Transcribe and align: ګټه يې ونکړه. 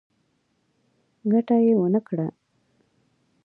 ګټه 1.31 1.55
يې 1.65 1.73
ونکړه. 1.81 2.27